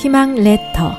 희망 0.00 0.34
레터 0.34 0.96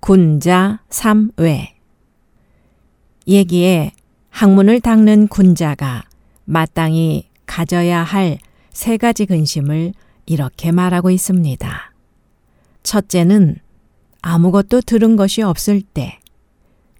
군자 0.00 0.80
3외 0.88 1.68
얘기에 3.26 3.92
학문을 4.30 4.80
닦는 4.80 5.28
군자가 5.28 6.04
마땅히 6.44 7.28
가져야 7.44 8.02
할 8.02 8.38
세 8.78 8.96
가지 8.96 9.26
근심을 9.26 9.92
이렇게 10.26 10.70
말하고 10.70 11.10
있습니다. 11.10 11.92
첫째는 12.84 13.56
아무것도 14.22 14.82
들은 14.82 15.16
것이 15.16 15.42
없을 15.42 15.80
때 15.80 16.18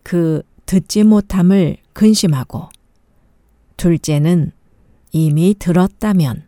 그 0.08 0.40
듣지 0.64 1.04
못함을 1.04 1.76
근심하고 1.92 2.70
둘째는 3.76 4.52
이미 5.12 5.54
들었다면 5.58 6.46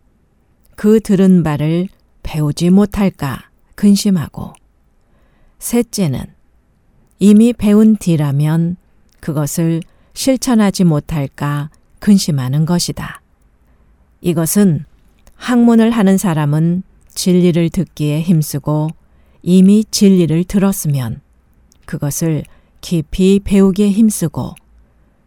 그 0.77 0.99
들은 0.99 1.43
바를 1.43 1.89
배우지 2.23 2.71
못할까 2.71 3.51
근심하고 3.75 4.55
셋째는 5.59 6.25
이미 7.19 7.53
배운 7.53 7.97
뒤라면 7.97 8.79
그것을 9.21 9.83
실천하지 10.15 10.85
못할까 10.85 11.69
근심하는 11.99 12.65
것이다. 12.65 13.21
이것은 14.23 14.87
학문을 15.35 15.91
하는 15.91 16.17
사람은 16.17 16.83
진리를 17.11 17.69
듣기에 17.69 18.23
힘쓰고 18.23 18.89
이미 19.43 19.85
진리를 19.91 20.45
들었으면 20.45 21.21
그것을 21.87 22.45
깊이 22.81 23.41
배우기에 23.43 23.91
힘쓰고 23.91 24.55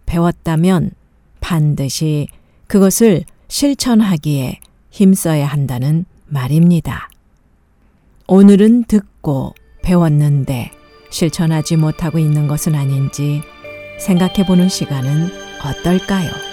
배웠다면 0.05 0.91
반드시 1.39 2.27
그것을 2.67 3.23
실천하기에 3.47 4.59
힘써야 4.89 5.47
한다는 5.47 6.05
말입니다. 6.27 7.09
오늘은 8.27 8.85
듣고 8.85 9.53
배웠는데 9.83 10.71
실천하지 11.09 11.75
못하고 11.75 12.17
있는 12.17 12.47
것은 12.47 12.73
아닌지 12.73 13.41
생각해 13.99 14.45
보는 14.45 14.69
시간은 14.69 15.29
어떨까요? 15.63 16.52